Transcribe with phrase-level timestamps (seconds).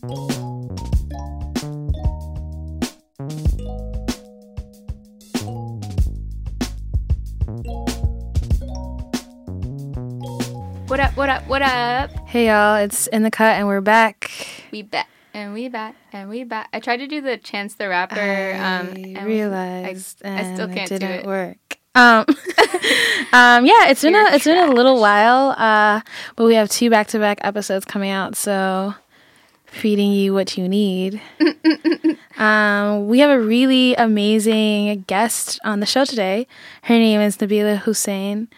[0.00, 0.10] What
[11.00, 12.10] up, what up, what up?
[12.28, 14.30] Hey y'all, it's in the cut and we're back.
[14.70, 16.68] We back and we back and we back.
[16.72, 18.20] I tried to do the Chance the Rapper.
[18.20, 21.26] I um, and realized I, I still can't it do didn't it.
[21.26, 21.78] work.
[21.96, 22.24] Um,
[23.32, 26.02] um, yeah, it's been You're a it's been a little while, uh,
[26.36, 28.94] but we have two back to back episodes coming out, so
[29.70, 31.20] feeding you what you need.
[32.38, 36.46] um, we have a really amazing guest on the show today.
[36.82, 38.48] Her name is Nabila Hussain.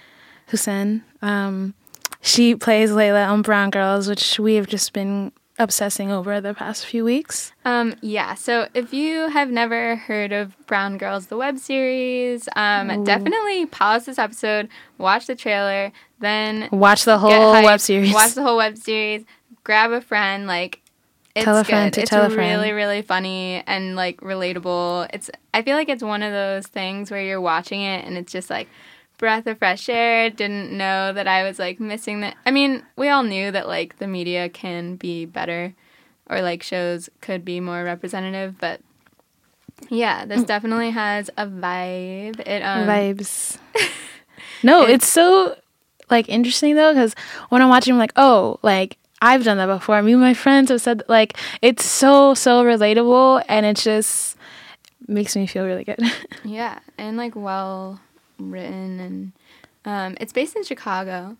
[0.48, 1.03] Hussain.
[1.23, 1.75] Um,
[2.20, 6.87] she plays Layla on Brown Girls, which we have just been obsessing over the past
[6.87, 7.53] few weeks.
[7.65, 13.05] Um, yeah, so if you have never heard of Brown Girls, the web series, um,
[13.05, 18.12] definitely pause this episode, watch the trailer, then Watch the whole hyped, web series.
[18.12, 19.25] Watch the whole web series,
[19.65, 20.81] grab a friend, like
[21.34, 22.02] it's Tell a friend good.
[22.02, 22.61] it's tell a friend.
[22.61, 25.09] really, really funny and like relatable.
[25.12, 28.33] It's I feel like it's one of those things where you're watching it and it's
[28.33, 28.69] just like
[29.19, 30.31] breath of fresh air.
[30.31, 32.36] Didn't know that I was like missing that.
[32.47, 35.75] I mean, we all knew that like the media can be better
[36.28, 38.81] or like shows could be more representative, but
[39.89, 42.41] yeah, this definitely has a vibe.
[42.41, 43.56] It um vibes.
[44.62, 45.56] no, it- it's so
[46.11, 47.14] like interesting though because
[47.51, 50.01] when I'm watching, I'm like, oh, like I've done that before.
[50.03, 54.37] Me and my friends have said like it's so so relatable, and it just
[55.09, 56.01] makes me feel really good.
[56.45, 58.01] Yeah, and like well
[58.39, 59.33] written, and
[59.85, 61.37] um, it's based in Chicago.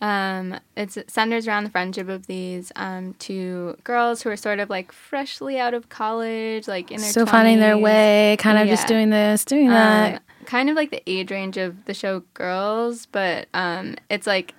[0.00, 4.68] Um, it centers around the friendship of these um, two girls who are sort of
[4.68, 8.88] like freshly out of college, like in their Still finding their way, kind of just
[8.88, 10.22] doing this, doing Um, that.
[10.46, 14.54] kind of like the age range of the show Girls, but um, it's like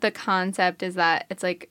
[0.00, 1.70] the concept is that it's like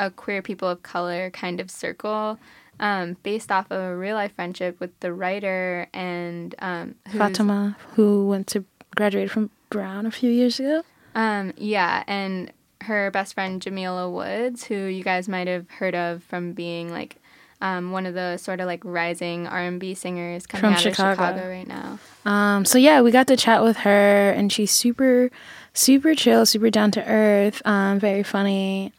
[0.00, 2.38] a queer people of color kind of circle.
[2.80, 8.26] Um, based off of a real life friendship with the writer and um, Fatima, who
[8.26, 8.64] went to
[8.96, 10.82] graduate from Brown a few years ago.
[11.14, 12.50] Um, yeah, and
[12.80, 17.16] her best friend Jamila Woods, who you guys might have heard of from being like
[17.60, 20.80] um, one of the sort of like rising R and B singers coming From out
[20.80, 21.10] Chicago.
[21.10, 21.98] of Chicago right now.
[22.24, 25.30] Um, so yeah, we got to chat with her, and she's super,
[25.74, 28.94] super chill, super down to earth, um, very funny.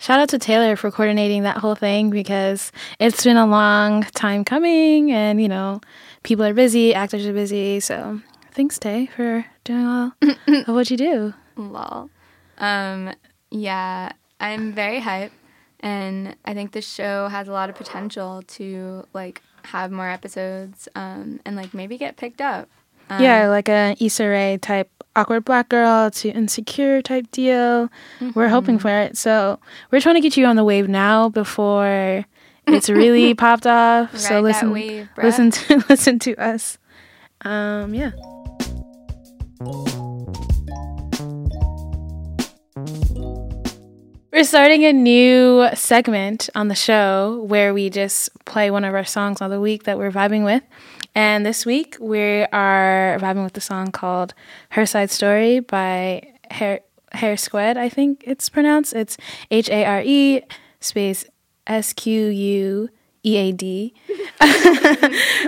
[0.00, 2.70] Shout out to Taylor for coordinating that whole thing because
[3.00, 5.80] it's been a long time coming, and you know,
[6.22, 7.80] people are busy, actors are busy.
[7.80, 8.20] So
[8.52, 10.12] thanks, Tay, for doing all
[10.66, 11.34] of what you do.
[11.56, 12.10] Lol.
[12.58, 13.12] Um,
[13.50, 15.32] yeah, I'm very hyped,
[15.80, 20.88] and I think the show has a lot of potential to like have more episodes,
[20.94, 22.68] um, and like maybe get picked up.
[23.10, 27.90] Um, yeah, like an Issa Rae type awkward black girl to insecure type deal.
[28.34, 29.16] We're hoping for it.
[29.16, 29.58] So
[29.90, 32.24] we're trying to get you on the wave now before
[32.66, 34.12] it's really popped off.
[34.12, 36.78] Ride so listen, wave, listen to listen to us.
[37.42, 38.12] Um, yeah.
[44.30, 49.04] We're starting a new segment on the show where we just play one of our
[49.04, 50.62] songs of the week that we're vibing with.
[51.18, 54.34] And this week we are vibing with the song called
[54.70, 58.94] Herside Story by Hair Hair Squad, I think it's pronounced.
[58.94, 59.16] It's
[59.50, 60.42] H A R E
[60.78, 61.24] space
[61.66, 62.88] S Q U
[63.24, 63.94] E A D.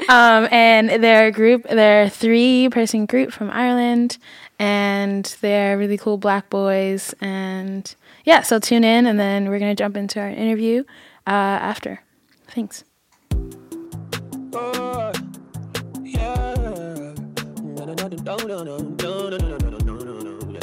[0.08, 4.18] um, and they're a group, they're a three person group from Ireland,
[4.58, 7.14] and they're really cool black boys.
[7.20, 7.94] And
[8.24, 10.82] yeah, so tune in, and then we're going to jump into our interview
[11.28, 11.30] uh,
[11.62, 12.02] after.
[12.48, 12.82] Thanks.
[14.52, 15.09] Oh,
[18.22, 20.60] No, no, no, no, no, no, no, no, no, no, no.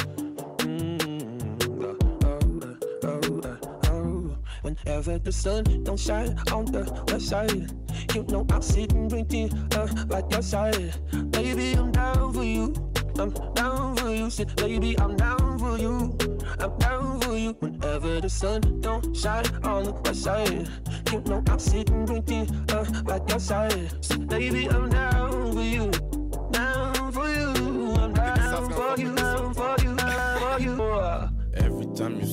[4.62, 7.72] Whenever the sun don't shine on the west side,
[8.14, 10.94] you know I'll sit and drink tea uh, like your side.
[11.32, 12.74] Baby, I'm down for you.
[13.18, 14.30] I'm down for you.
[14.30, 16.16] Sit, baby, I'm down for you.
[16.60, 17.54] I'm down for you.
[17.60, 20.70] Whenever the sun don't shine on the west side,
[21.12, 24.06] you know I'll sit and drink tea uh, like your side.
[24.06, 25.92] Sit, baby, I'm down for you.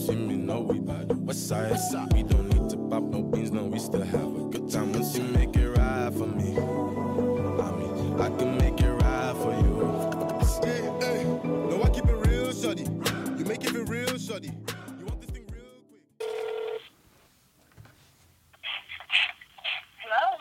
[0.04, 1.72] See me, know we by the west side.
[2.12, 4.92] We don't need to pop no beans, no, we still have a good time.
[4.92, 9.52] Once you make it right for me, I mean, I can make it right for
[9.52, 9.74] you.
[10.62, 12.82] Hey, hey, no, I keep it real, shorty.
[13.38, 14.48] You make it feel real, shorty.
[14.98, 16.02] You want this thing real quick.
[20.02, 20.38] Hello.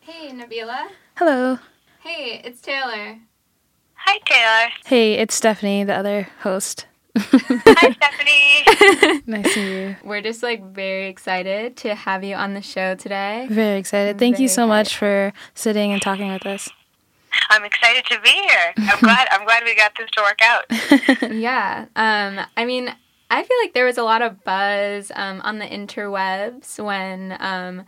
[0.00, 0.88] Hey, Nabila.
[1.16, 1.58] Hello.
[2.00, 3.18] Hey, it's Taylor.
[3.94, 4.72] Hi, Taylor.
[4.86, 6.86] Hey, it's Stephanie, the other host.
[7.18, 9.22] Hi, Stephanie.
[9.26, 9.96] nice to meet you.
[10.04, 13.46] We're just like very excited to have you on the show today.
[13.50, 14.18] Very excited.
[14.18, 16.68] Thank you Very so much for sitting and talking with us.
[17.48, 18.74] I'm excited to be here.
[18.78, 19.28] I'm glad.
[19.30, 21.32] I'm glad we got this to work out.
[21.32, 21.86] yeah.
[21.96, 22.94] Um, I mean,
[23.30, 27.78] I feel like there was a lot of buzz um, on the interwebs when um,
[27.78, 27.84] y-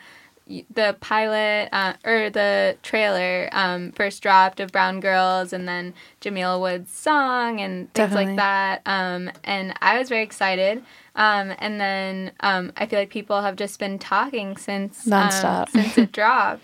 [0.73, 6.59] the pilot uh, or the trailer um, first dropped of Brown Girls and then Jamila
[6.59, 8.27] Wood's song and things Definitely.
[8.27, 8.83] like that.
[8.87, 10.83] Um, and I was very excited.
[11.15, 15.69] Um, and then um, I feel like people have just been talking since um, Nonstop.
[15.71, 16.63] since it dropped.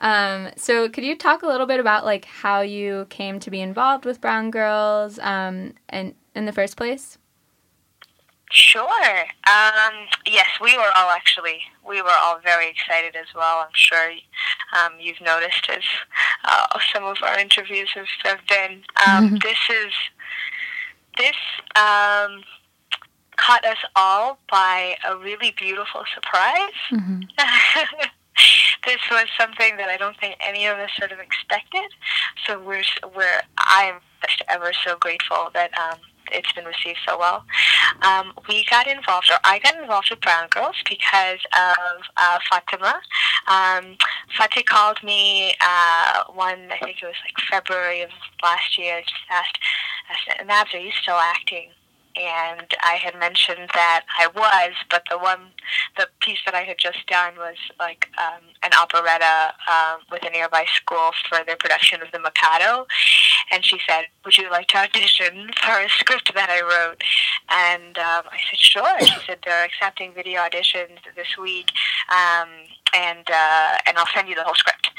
[0.00, 3.60] Um, so could you talk a little bit about like how you came to be
[3.60, 7.18] involved with Brown Girls um, and in the first place?
[8.50, 9.20] Sure.
[9.46, 11.58] Um, yes, we were all actually
[11.88, 13.60] we were all very excited as well.
[13.60, 14.12] I'm sure
[14.76, 15.82] um, you've noticed as
[16.44, 18.82] uh, some of our interviews have, have been.
[19.06, 19.92] Um, this is
[21.16, 21.36] this
[21.74, 22.42] um,
[23.36, 26.72] caught us all by a really beautiful surprise.
[28.86, 31.90] this was something that I don't think any of us sort of expected.
[32.46, 32.84] So we're
[33.16, 35.98] we're I'm just ever so grateful that um,
[36.32, 37.44] it's been received so well.
[38.02, 43.00] Um, we got involved, or I got involved with Brown Girls because of uh, Fatima.
[43.46, 43.96] Um,
[44.36, 48.10] Fatih called me uh, one, I think it was like February of
[48.42, 49.58] last year, just asked,
[50.10, 51.70] asked Nabs, are you still acting?
[52.18, 55.52] And I had mentioned that I was, but the one,
[55.96, 60.30] the piece that I had just done was like um, an operetta um, with a
[60.30, 62.86] nearby school for their production of The Mikado.
[63.52, 67.02] And she said, Would you like to audition for a script that I wrote?
[67.50, 69.00] And um, I said, Sure.
[69.00, 71.70] She said, They're accepting video auditions this week,
[72.10, 72.48] um,
[72.94, 74.90] and, uh, and I'll send you the whole script.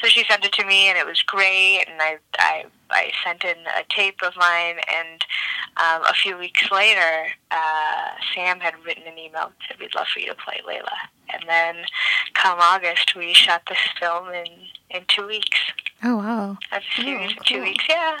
[0.00, 1.84] So she sent it to me, and it was great.
[1.88, 5.24] And I, I, I sent in a tape of mine, and
[5.76, 10.06] um, a few weeks later, uh, Sam had written an email and said, We'd love
[10.12, 10.88] for you to play Layla.
[11.32, 11.84] And then
[12.34, 14.46] come August, we shot this film in,
[14.90, 15.58] in two weeks.
[16.02, 16.50] Oh wow.
[16.72, 18.18] Of a series in two weeks, yeah.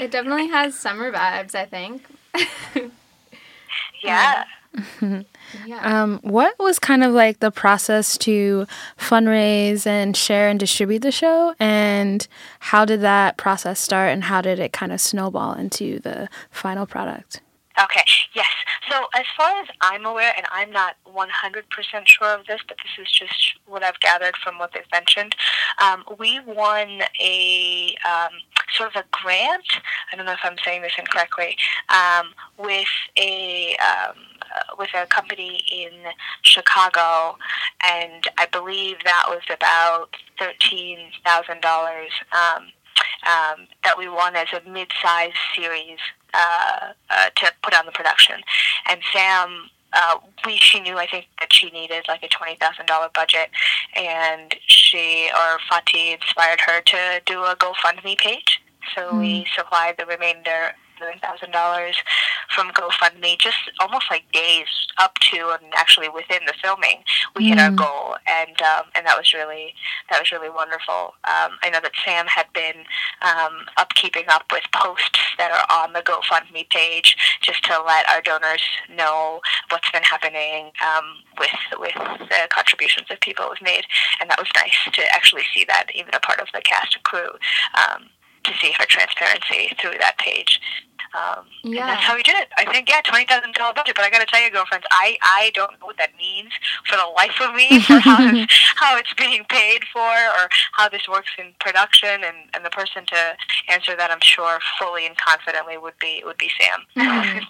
[0.00, 2.06] It definitely has summer vibes, I think.
[4.02, 4.44] yeah.
[5.66, 6.02] Yeah.
[6.02, 8.66] Um, what was kind of like the process to
[8.98, 12.26] fundraise and share and distribute the show, and
[12.60, 16.86] how did that process start, and how did it kind of snowball into the final
[16.86, 17.40] product?
[17.82, 18.04] Okay,
[18.34, 18.46] yes.
[18.90, 21.26] So, as far as I'm aware, and I'm not 100%
[22.06, 25.34] sure of this, but this is just what I've gathered from what they've mentioned,
[25.82, 28.32] um, we won a um,
[28.74, 29.66] sort of a grant.
[30.10, 31.56] I don't know if I'm saying this incorrectly,
[31.90, 32.28] um,
[32.58, 32.88] with
[33.18, 34.16] a um,
[34.78, 35.90] with a company in
[36.42, 37.36] Chicago,
[37.84, 42.64] and I believe that was about thirteen thousand dollars um,
[43.26, 45.98] um, that we won as a mid-sized series
[46.34, 48.36] uh, uh, to put on the production.
[48.88, 52.86] And Sam, uh, we she knew I think that she needed like a twenty thousand
[52.86, 53.50] dollar budget,
[53.94, 58.60] and she or Fatih inspired her to do a GoFundMe page.
[58.94, 60.74] So we supplied the remainder.
[60.98, 61.96] Seven thousand dollars
[62.54, 64.66] from GoFundMe, just almost like days
[64.98, 67.02] up to and actually within the filming,
[67.34, 69.74] we hit our goal, and um, and that was really
[70.10, 71.14] that was really wonderful.
[71.24, 72.84] Um, I know that Sam had been
[73.22, 78.08] um, up keeping up with posts that are on the GoFundMe page, just to let
[78.08, 78.62] our donors
[78.94, 79.40] know
[79.70, 81.04] what's been happening um,
[81.38, 83.84] with with the contributions that people have made,
[84.20, 87.04] and that was nice to actually see that even a part of the cast and
[87.04, 87.30] crew.
[88.46, 90.60] To see her transparency through that page.
[91.14, 91.86] Um, and Yeah.
[91.86, 92.48] that's how we did it.
[92.56, 93.96] I think, yeah, twenty thousand dollar budget.
[93.96, 96.52] But I got to tell you, girlfriends, I I don't know what that means
[96.88, 100.88] for the life of me, for how it's, how it's being paid for, or how
[100.88, 102.22] this works in production.
[102.22, 103.36] And, and the person to
[103.68, 107.42] answer that, I'm sure, fully and confidently would be would be Sam.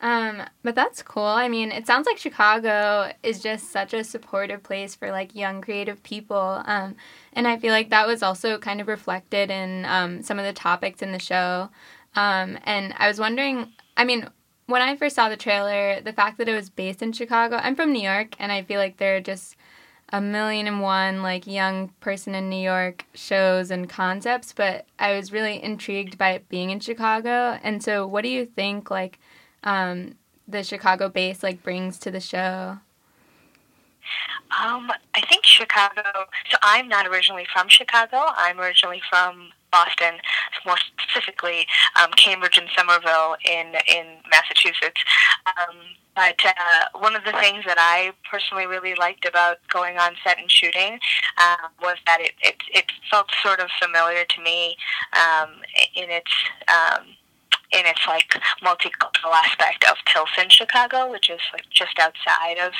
[0.00, 1.24] Um, but that's cool.
[1.24, 5.60] I mean, it sounds like Chicago is just such a supportive place for like young
[5.60, 6.62] creative people.
[6.64, 6.94] Um,
[7.32, 10.52] and I feel like that was also kind of reflected in um, some of the
[10.52, 11.70] topics in the show.
[12.14, 14.28] Um, and I was wondering, I mean,
[14.66, 17.74] when I first saw the trailer, the fact that it was based in Chicago, I'm
[17.74, 19.56] from New York, and I feel like there are just
[20.10, 25.14] a million and one like young person in New York shows and concepts, but I
[25.14, 27.58] was really intrigued by it being in Chicago.
[27.62, 29.18] And so, what do you think like
[29.64, 32.78] um, the Chicago base like brings to the show?
[34.62, 36.02] Um, I think Chicago.
[36.50, 38.18] So I'm not originally from Chicago.
[38.36, 40.14] I'm originally from Boston,
[40.64, 41.66] more specifically
[42.00, 45.02] um, Cambridge and Somerville in in Massachusetts.
[45.46, 45.76] Um,
[46.14, 50.38] but uh, one of the things that I personally really liked about going on set
[50.38, 50.98] and shooting
[51.36, 54.76] uh, was that it, it it felt sort of familiar to me
[55.12, 55.50] um,
[55.94, 56.32] in its
[56.68, 57.04] um,
[57.72, 58.28] in its like
[58.62, 62.72] multicultural aspect of Pilsen, Chicago, which is like just outside of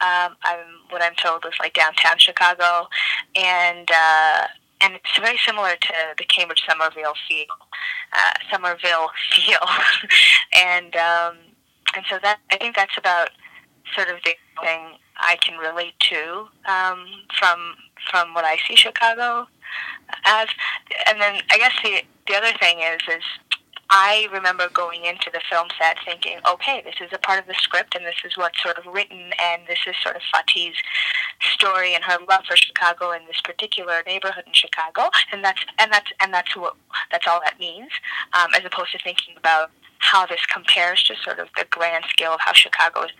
[0.00, 2.88] um, I'm what I'm told is like downtown Chicago,
[3.34, 4.46] and uh,
[4.82, 7.46] and it's very similar to the Cambridge Somerville feel,
[8.12, 9.66] uh, Somerville feel,
[10.54, 11.36] and um,
[11.96, 13.30] and so that I think that's about
[13.94, 17.06] sort of the thing I can relate to um,
[17.38, 17.74] from
[18.10, 19.48] from what I see Chicago
[20.24, 20.48] as,
[21.08, 23.24] and then I guess the the other thing is is
[23.90, 27.54] I remember going into the film set thinking, okay, this is a part of the
[27.54, 30.76] script, and this is what's sort of written, and this is sort of Fatih's
[31.54, 35.92] story and her love for Chicago and this particular neighborhood in Chicago, and that's and
[35.92, 36.74] that's and that's what
[37.10, 37.90] that's all that means,
[38.32, 42.32] um, as opposed to thinking about how this compares to sort of the grand scale
[42.32, 43.10] of how Chicago is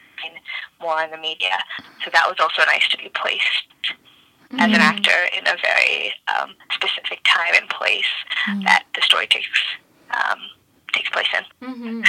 [0.81, 1.59] more in the media.
[2.05, 3.95] So that was also nice to be placed
[4.59, 8.07] as an actor in a very um, specific time and place
[8.65, 9.49] that the story takes
[10.11, 10.39] um,
[10.97, 11.69] takes place in.
[11.69, 12.03] Mm-hmm.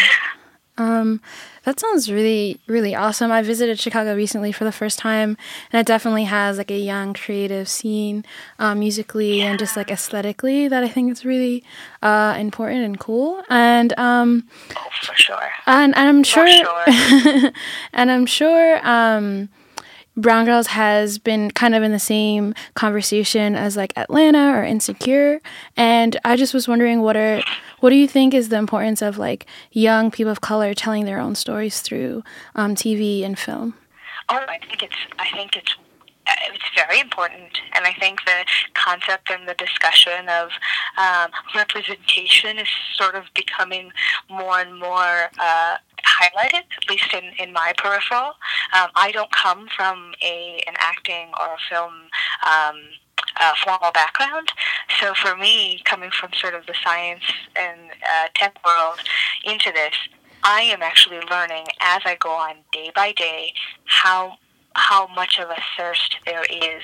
[0.80, 1.22] Um,
[1.64, 3.32] that sounds really, really awesome.
[3.32, 5.36] I visited Chicago recently for the first time,
[5.72, 8.24] and it definitely has like a young, creative scene,
[8.60, 11.64] um, musically and just like aesthetically that I think is really
[12.04, 13.42] uh, important and cool.
[13.50, 15.50] And um, Oh, for sure.
[15.66, 17.52] and, and I'm sure, sure.
[17.94, 19.50] and I'm sure um,
[20.16, 25.42] Brown Girls has been kind of in the same conversation as like Atlanta or Insecure.
[25.76, 27.42] And I just was wondering what are
[27.80, 31.20] what do you think is the importance of like young people of color telling their
[31.20, 32.24] own stories through
[32.56, 33.76] um, TV and film?
[34.30, 35.76] Oh, I think it's I think it's
[36.52, 40.50] it's very important, and I think the concept and the discussion of
[40.98, 43.92] um, representation is sort of becoming
[44.30, 48.34] more and more uh, highlighted, at least in, in my peripheral.
[48.74, 51.94] Um, I don't come from a an acting or a film.
[52.46, 52.76] Um,
[53.40, 54.52] uh, formal background.
[55.00, 57.24] So for me, coming from sort of the science
[57.56, 59.00] and uh, tech world
[59.44, 59.94] into this,
[60.44, 63.54] I am actually learning as I go on day by day
[63.86, 64.38] how
[64.78, 66.84] how much of a thirst there is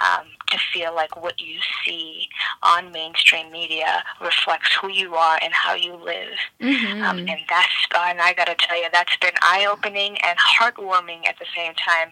[0.00, 2.26] um, to feel like what you see
[2.62, 6.34] on mainstream media reflects who you are and how you live.
[6.60, 7.02] Mm-hmm.
[7.02, 11.28] Um, and that's, and I got to tell you, that's been eye opening and heartwarming
[11.28, 12.10] at the same time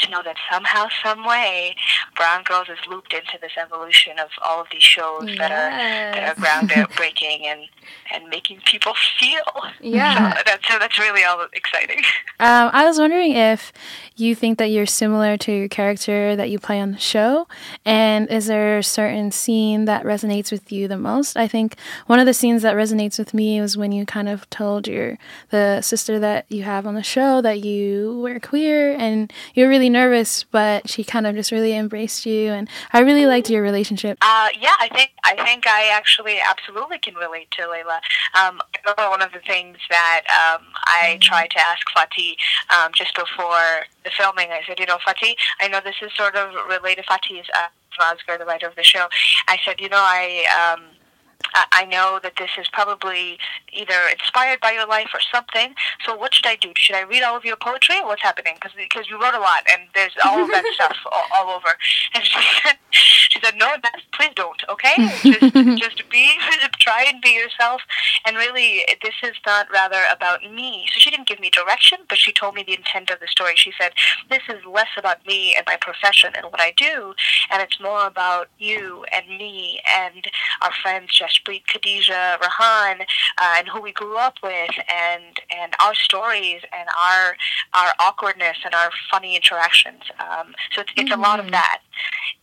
[0.00, 1.74] to know that somehow, some way,
[2.14, 6.36] Brown Girls is looped into this evolution of all of these shows that are that
[6.38, 7.60] are groundbreaking and
[8.12, 9.44] and making people feel.
[9.80, 10.34] Yeah.
[10.34, 12.02] So that's so that's really all exciting.
[12.38, 13.72] Um, I was wondering if
[14.14, 17.48] you think that you're similar to your character that you play on the show,
[17.82, 21.38] and is there a certain scene that resonates with you the most?
[21.38, 21.76] I think
[22.06, 25.16] one of the scenes that resonates with me was when you kind of told your
[25.48, 29.85] the sister that you have on the show that you were queer, and you're really
[29.88, 34.18] nervous, but she kind of just really embraced you, and I really liked your relationship.
[34.20, 38.00] Uh, yeah, I think I think I actually absolutely can relate to Layla.
[38.34, 38.60] Um,
[38.96, 42.36] one of the things that um, I tried to ask Fatih
[42.70, 44.50] um, just before the filming.
[44.50, 47.04] I said, you know, Fatih, I know this is sort of related.
[47.06, 47.68] Fatih is uh,
[48.00, 49.06] Asghar, the writer of the show.
[49.48, 50.74] I said, you know, I.
[50.74, 50.84] Um,
[51.72, 53.38] I know that this is probably
[53.72, 55.74] either inspired by your life or something.
[56.04, 56.72] So what should I do?
[56.76, 57.96] Should I read all of your poetry?
[58.02, 58.54] What's happening?
[58.54, 61.68] Because because you wrote a lot and there's all of that stuff all, all over.
[62.14, 63.74] And she said, she said, no,
[64.12, 64.62] please don't.
[64.68, 66.30] Okay, just just be
[66.78, 67.82] try and be yourself.
[68.24, 70.86] And really, this is not rather about me.
[70.92, 73.52] So she didn't give me direction, but she told me the intent of the story.
[73.56, 73.92] She said,
[74.30, 77.14] this is less about me and my profession and what I do,
[77.50, 80.26] and it's more about you and me and
[80.62, 85.94] our friends Jashpreet, Khadija, Rahan, uh, and who we grew up with, and and our
[85.94, 87.36] stories and our
[87.74, 90.02] our awkwardness and our funny interactions.
[90.20, 91.80] Um, so it's it's a lot of that.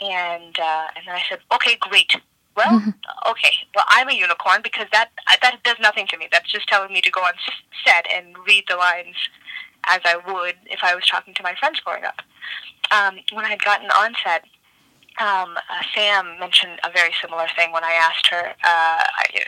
[0.02, 2.16] And uh, and then I said, okay, great.
[2.56, 2.94] Well,
[3.30, 3.54] okay.
[3.76, 5.10] Well, I'm a unicorn because that
[5.42, 6.28] that does nothing to me.
[6.32, 7.34] That's just telling me to go on
[7.86, 9.16] set and read the lines
[9.86, 12.22] as I would if I was talking to my friends growing up.
[12.92, 14.44] Um, when I had gotten on set,
[15.20, 19.46] um, uh, Sam mentioned a very similar thing when I asked her uh, I-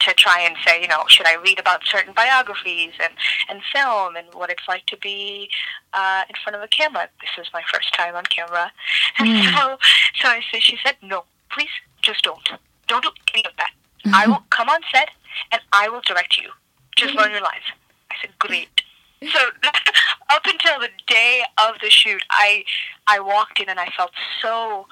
[0.00, 3.12] to try and say, you know, should I read about certain biographies and,
[3.48, 5.48] and film and what it's like to be
[5.92, 7.08] uh, in front of a camera.
[7.20, 8.70] This is my first time on camera,
[9.18, 9.78] and so
[10.20, 12.48] so I said, she said, no, please, just don't,
[12.86, 13.70] don't do any of that.
[14.12, 15.08] I will come on set
[15.52, 16.50] and I will direct you.
[16.96, 17.64] Just learn your lines.
[18.10, 18.68] I said, great.
[19.32, 19.38] So
[20.32, 22.64] up until the day of the shoot, I
[23.06, 24.86] I walked in and I felt so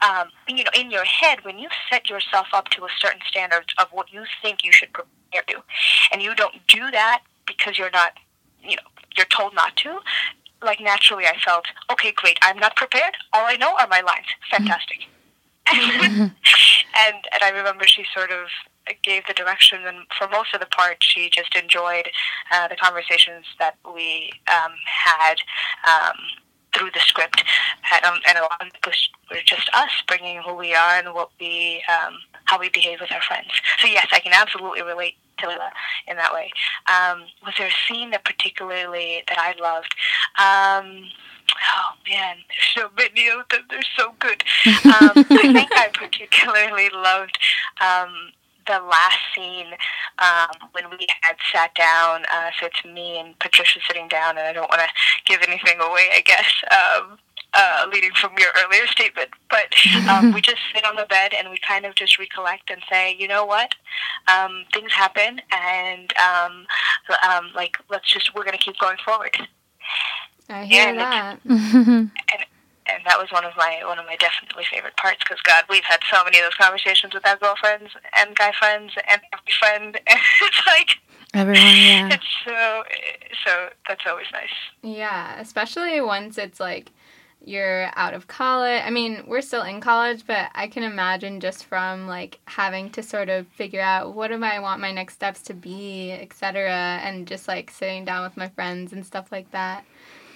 [0.00, 3.72] um, you know in your head when you set yourself up to a certain standard
[3.78, 5.62] of what you think you should prepare to,
[6.12, 8.12] and you don't do that because you're not
[8.62, 8.82] you know
[9.16, 9.98] you're told not to.
[10.62, 12.38] Like naturally, I felt okay, great.
[12.42, 13.16] I'm not prepared.
[13.32, 14.26] All I know are my lines.
[14.50, 15.00] Fantastic.
[15.72, 16.30] and
[17.32, 18.48] and I remember she sort of
[19.02, 22.10] gave the direction, and for most of the part, she just enjoyed
[22.52, 25.36] uh, the conversations that we um, had.
[25.86, 26.16] Um,
[26.76, 27.44] through the script,
[27.92, 30.98] and, um, and a lot of it was, was just us bringing who we are
[30.98, 32.14] and what we, um,
[32.46, 33.46] how we behave with our friends.
[33.78, 35.70] So yes, I can absolutely relate to Lila
[36.06, 36.50] in that way.
[36.86, 39.94] Um, was there a scene that particularly that I loved?
[40.38, 41.04] Um,
[41.50, 43.62] oh man, there's so many of them.
[43.70, 44.42] They're so good.
[44.84, 47.38] Um, I think I particularly loved
[47.80, 48.32] um,
[48.66, 49.68] the last scene
[50.18, 52.24] um, when we had sat down.
[52.32, 54.88] Uh, so it's me and Patricia sitting down, and I don't want to
[55.26, 56.50] give anything away, I guess.
[56.70, 57.18] Um,
[57.56, 59.72] uh, leading from your earlier statement, but
[60.08, 63.14] um, we just sit on the bed and we kind of just recollect and say,
[63.16, 63.74] you know what,
[64.26, 66.66] um, things happen, and um,
[67.28, 69.36] um, like let's just we're going to keep going forward.
[70.48, 71.38] I hear And that.
[71.48, 72.10] and
[72.86, 75.84] and that was one of my one of my definitely favorite parts because God, we've
[75.84, 80.00] had so many of those conversations with our girlfriends and guy friends and every friend,
[80.06, 80.98] and it's like
[81.34, 82.08] Everyone, yeah.
[82.12, 82.82] it's so
[83.44, 84.48] so that's always nice.
[84.82, 86.90] Yeah, especially once it's like
[87.46, 88.82] you're out of college.
[88.84, 93.02] I mean, we're still in college, but I can imagine just from like having to
[93.02, 96.70] sort of figure out what do I want my next steps to be, etc.,
[97.02, 99.84] and just like sitting down with my friends and stuff like that.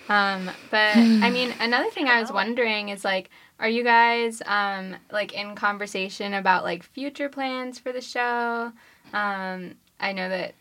[0.08, 4.96] Um, but I mean, another thing I was wondering is like, are you guys um,
[5.10, 8.72] like in conversation about like future plans for the show?
[9.12, 10.54] Um, I know that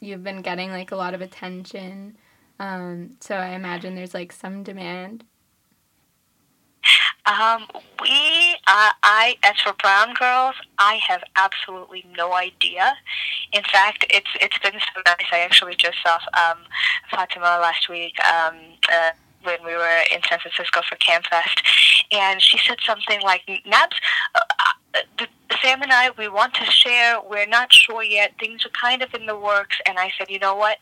[0.00, 2.16] you've been getting like a lot of attention.
[2.58, 5.24] Um, so I imagine there's like some demand.
[7.28, 7.66] Um,
[8.00, 12.94] we, uh, I, as for Brown Girls, I have absolutely no idea.
[13.52, 15.26] In fact, it's it's been so nice.
[15.30, 16.58] I actually just saw um,
[17.10, 18.54] Fatima last week um,
[18.90, 19.10] uh,
[19.42, 21.62] when we were in San Francisco for Camp Fest,
[22.12, 23.96] and she said something like, "Nabs,
[24.34, 24.40] uh,
[24.94, 25.26] uh,
[25.62, 27.20] Sam and I, we want to share.
[27.20, 28.32] We're not sure yet.
[28.40, 30.78] Things are kind of in the works." And I said, "You know what?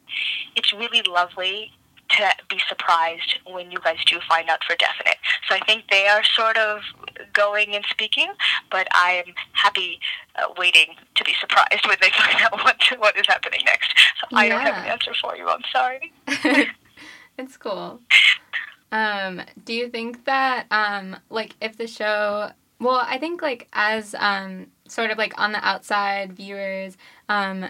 [0.54, 1.72] It's really lovely."
[2.10, 5.16] To be surprised when you guys do find out for definite.
[5.48, 6.80] So I think they are sort of
[7.32, 8.32] going and speaking,
[8.70, 10.00] but I'm happy
[10.36, 13.92] uh, waiting to be surprised when they find out what what is happening next.
[14.20, 15.48] So I don't have an answer for you.
[15.48, 16.12] I'm sorry.
[17.38, 18.00] it's cool.
[18.92, 24.14] Um, do you think that um, like if the show well, I think like as
[24.18, 26.96] um, sort of like on the outside viewers,
[27.28, 27.66] um,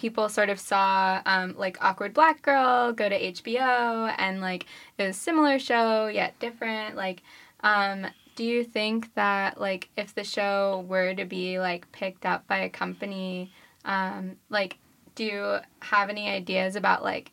[0.00, 4.64] people sort of saw um, like awkward black girl go to HBO and like
[4.96, 6.96] it was a similar show yet different.
[6.96, 7.22] Like,
[7.62, 12.46] um, do you think that like if the show were to be like picked up
[12.46, 13.52] by a company,
[13.84, 14.78] um, like
[15.16, 17.32] do you have any ideas about like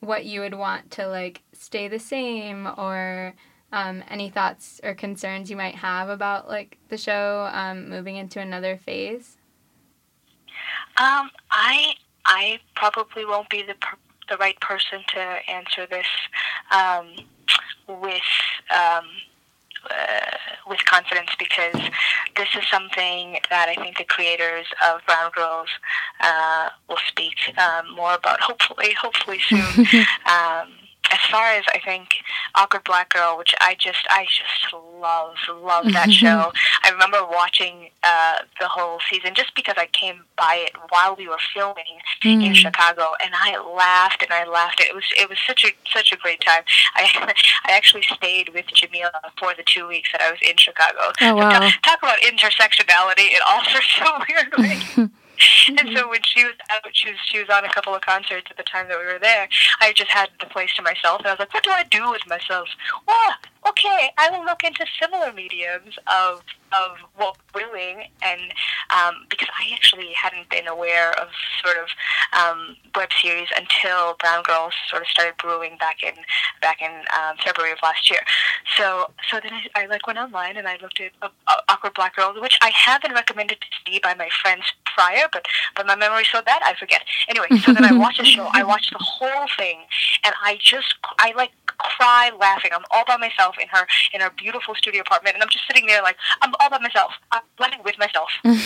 [0.00, 3.34] what you would want to like stay the same or
[3.72, 8.40] um, any thoughts or concerns you might have about like the show um, moving into
[8.40, 9.36] another phase?
[10.96, 16.06] Um, I I probably won't be the per- the right person to answer this
[16.70, 17.08] um,
[17.88, 18.22] with
[18.70, 19.04] um,
[19.90, 21.74] uh, with confidence because
[22.36, 25.68] this is something that I think the creators of Brown Girls
[26.20, 28.40] uh, will speak um, more about.
[28.40, 29.86] Hopefully, hopefully soon.
[31.14, 32.08] as far as I think
[32.56, 36.52] Awkward Black Girl, which I just I just love love that show.
[36.82, 41.28] I remember watching uh, the whole season just because I came by it while we
[41.28, 41.84] were filming
[42.42, 44.80] in Chicago, and I laughed and I laughed.
[44.80, 46.62] It was it was such a such a great time.
[46.96, 47.32] I
[47.66, 50.98] I actually stayed with Jamila for the two weeks that I was in Chicago.
[51.00, 51.50] Oh, So wow.
[51.50, 55.10] talk, talk about intersectionality in all sorts of weird ways.
[55.68, 58.46] And so when she was out, she was she was on a couple of concerts
[58.50, 59.48] at the time that we were there.
[59.80, 62.10] I just had the place to myself, and I was like, "What do I do
[62.10, 62.68] with myself?"
[63.06, 63.34] Well,
[63.68, 66.42] okay, I will look into similar mediums of
[66.72, 68.40] of what we're doing, and
[68.90, 71.28] um, because I actually hadn't been aware of
[71.64, 71.88] sort of
[72.38, 76.14] um, web series until Brown Girls sort of started brewing back in
[76.60, 78.20] back in um, February of last year.
[78.76, 81.28] So so then I, I like went online and I looked at uh,
[81.68, 85.46] Awkward Black Girls, which I have been recommended to see by my friends prior, but
[85.76, 87.02] but my memory's so bad I forget.
[87.28, 88.48] Anyway, so then I watched the show.
[88.52, 89.80] I watched the whole thing,
[90.24, 92.70] and I just I like cry laughing.
[92.74, 95.86] I'm all by myself in her in her beautiful studio apartment, and I'm just sitting
[95.86, 97.12] there like I'm all by myself.
[97.32, 98.30] I'm laughing with myself.
[98.44, 98.56] and,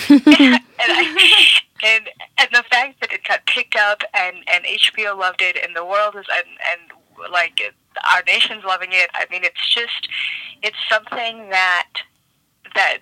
[0.79, 1.49] I,
[1.85, 5.75] and and the fact that it got picked up and and HBO loved it and
[5.75, 7.61] the world is and and like
[8.14, 9.11] our nation's loving it.
[9.14, 10.09] I mean, it's just
[10.62, 11.88] it's something that
[12.75, 12.99] that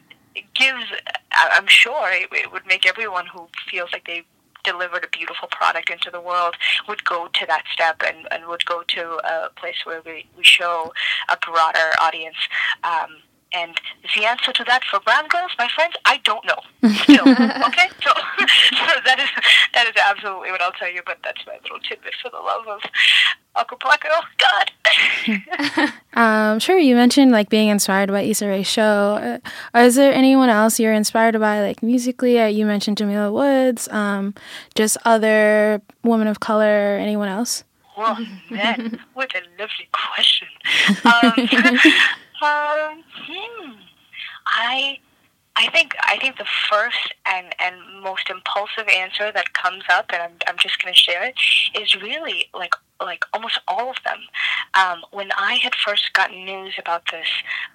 [0.54, 0.84] gives.
[1.32, 4.24] I'm sure it, it would make everyone who feels like they
[4.66, 6.56] delivered a beautiful product into the world
[6.88, 10.42] would go to that step and, and would go to a place where we, we
[10.42, 10.92] show
[11.28, 12.36] a broader audience
[12.82, 13.18] um,
[13.52, 13.78] And
[14.14, 16.58] the answer to that for brown girls, my friends, I don't know.
[17.02, 17.88] Still, okay?
[18.02, 19.28] So, so that is
[19.72, 21.02] that is absolutely what I'll tell you.
[21.06, 22.80] But that's my little tidbit for the love of
[23.56, 24.08] Acapulco.
[24.38, 25.92] God.
[26.16, 29.42] Um, sure, you mentioned like being inspired by Issa Rae's show.
[29.74, 32.40] Uh, is there anyone else you're inspired by, like musically?
[32.40, 34.34] Uh, you mentioned Jamila Woods, um,
[34.74, 37.64] just other women of color, anyone else?
[37.98, 38.16] Well,
[38.48, 40.48] man, what a lovely question.
[41.04, 41.90] Um,
[42.42, 43.72] um, hmm.
[44.46, 44.98] I,
[45.56, 50.22] I think I think the first and, and most impulsive answer that comes up, and
[50.22, 51.34] I'm, I'm just going to share it,
[51.74, 54.18] is really like like almost all of them.
[54.74, 57.26] Um, when I had first gotten news about this,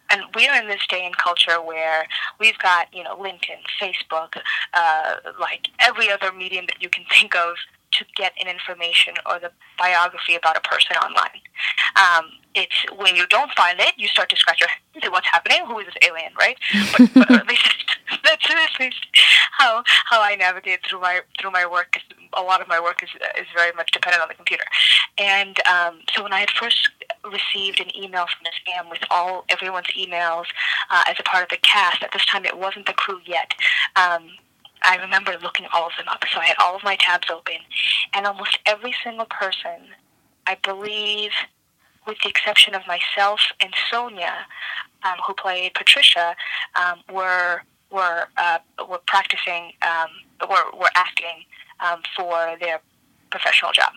[0.09, 2.07] and we are in this day and culture where
[2.39, 4.37] we've got you know LinkedIn, Facebook,
[4.73, 7.55] uh, like every other medium that you can think of
[7.93, 11.41] to get an information or the biography about a person online.
[11.95, 14.79] Um, it's when you don't find it, you start to scratch your head.
[14.93, 15.59] And say, What's happening?
[15.65, 16.33] Who is this alien?
[16.37, 16.57] Right?
[16.97, 17.67] But, but at least
[18.23, 19.05] that's at least
[19.57, 21.97] how how I navigate through my through my work.
[22.33, 23.09] A lot of my work is
[23.39, 24.63] is very much dependent on the computer,
[25.17, 26.89] and um, so when I had first
[27.29, 30.45] received an email from Miss Am with all everyone's emails
[30.89, 32.03] uh, as a part of the cast.
[32.03, 33.53] At this time, it wasn't the crew yet.
[33.95, 34.29] Um,
[34.83, 36.23] I remember looking all of them up.
[36.33, 37.57] So I had all of my tabs open,
[38.13, 39.89] and almost every single person,
[40.47, 41.31] I believe,
[42.07, 44.45] with the exception of myself and Sonia,
[45.03, 46.35] um, who played Patricia,
[46.75, 47.61] um, were
[47.91, 48.59] were uh,
[48.89, 51.45] were practicing, um, were were acting
[51.79, 52.79] um, for their
[53.29, 53.93] professional job.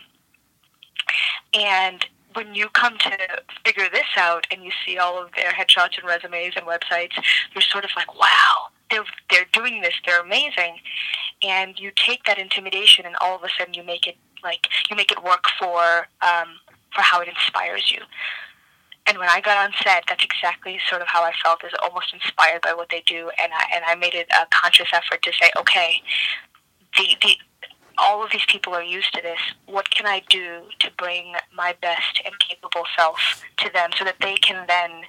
[1.53, 3.17] And when you come to
[3.65, 7.13] figure this out and you see all of their headshots and resumes and websites,
[7.55, 10.79] you're sort of like, wow, they're they're doing this, they're amazing,
[11.43, 14.97] and you take that intimidation and all of a sudden you make it like you
[14.97, 16.49] make it work for um,
[16.95, 18.01] for how it inspires you.
[19.07, 22.15] And when I got on set, that's exactly sort of how I felt, is almost
[22.15, 25.33] inspired by what they do, and I and I made it a conscious effort to
[25.33, 26.01] say, okay,
[26.97, 27.37] the the
[27.99, 29.39] all of these people are used to this.
[29.67, 34.17] What can I do to bring my best and capable self to them so that
[34.21, 35.03] they can then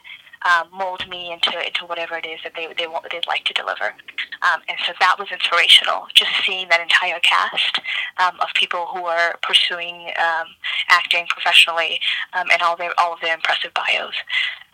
[0.46, 3.54] um, mold me into into whatever it is that they they want they'd like to
[3.54, 3.94] deliver.
[4.42, 6.08] Um, and so that was inspirational.
[6.14, 7.82] Just seeing that entire cast
[8.18, 10.48] um, of people who are pursuing um,
[10.90, 12.00] acting professionally
[12.34, 14.14] um, and all their all of their impressive bios.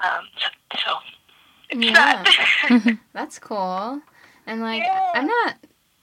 [0.01, 0.91] Um, so, so
[1.69, 2.23] it's Yeah.
[2.69, 2.97] that.
[3.13, 4.01] That's cool.
[4.45, 5.11] And like Yeah.
[5.13, 5.55] I'm not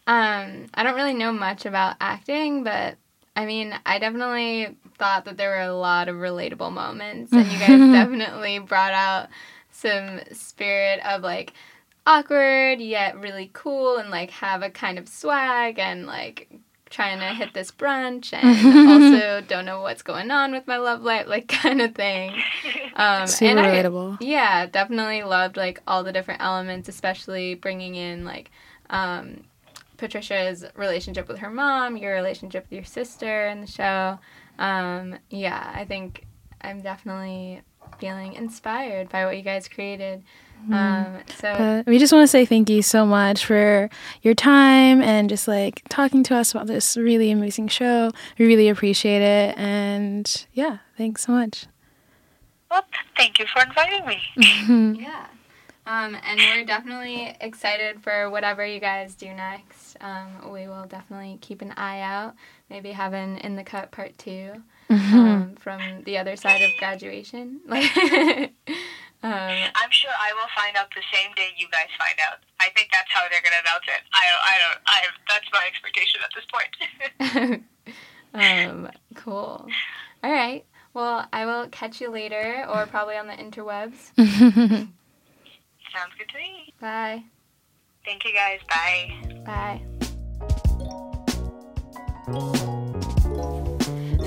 [0.06, 2.96] um I don't really know much about acting, but
[3.36, 7.58] I mean, I definitely thought that there were a lot of relatable moments and you
[7.58, 9.28] guys definitely brought out
[9.80, 11.52] some spirit of like
[12.06, 16.48] awkward yet really cool and like have a kind of swag and like
[16.90, 21.02] trying to hit this brunch and also don't know what's going on with my love
[21.02, 22.32] life like kind of thing
[22.96, 24.16] um Super and I- relatable.
[24.20, 28.50] yeah, definitely loved like all the different elements, especially bringing in like
[28.90, 29.44] um,
[29.98, 34.18] Patricia's relationship with her mom, your relationship with your sister in the show.
[34.58, 36.24] Um, yeah, I think
[36.62, 37.60] I'm definitely
[37.98, 40.22] feeling inspired by what you guys created.
[40.72, 43.88] Um, so But we just want to say thank you so much for
[44.22, 48.10] your time and just like talking to us about this really amazing show.
[48.38, 49.56] We really appreciate it.
[49.56, 51.66] And yeah, thanks so much.
[52.70, 52.82] well,
[53.16, 54.98] thank you for inviting me.
[55.00, 55.26] yeah.
[55.86, 59.96] Um, and we're definitely excited for whatever you guys do next.
[60.02, 62.34] Um, we will definitely keep an eye out.
[62.68, 64.18] Maybe have an in the cut part
[64.88, 67.60] 2 um, from the other side of graduation.
[69.20, 72.38] Like, um, I'm sure I will find out the same day you guys find out.
[72.60, 74.02] I think that's how they're going to announce it.
[74.14, 74.42] I don't.
[74.46, 74.78] I don't.
[74.86, 74.98] I.
[75.28, 76.46] That's my expectation at this
[77.50, 77.62] point.
[78.34, 79.66] um, cool.
[80.22, 80.64] All right.
[80.94, 84.14] Well, I will catch you later, or probably on the interwebs.
[85.92, 86.72] Sounds good to me.
[86.80, 87.24] Bye.
[88.04, 88.60] Thank you guys.
[88.68, 89.42] Bye.
[89.44, 89.97] Bye.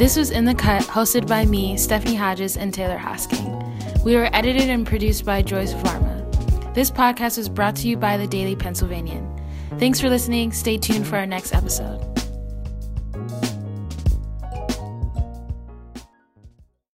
[0.01, 4.03] This was In the Cut, hosted by me, Stephanie Hodges, and Taylor Hosking.
[4.03, 6.73] We were edited and produced by Joyce Varma.
[6.73, 9.31] This podcast was brought to you by the Daily Pennsylvanian.
[9.77, 10.53] Thanks for listening.
[10.53, 12.10] Stay tuned for our next episode.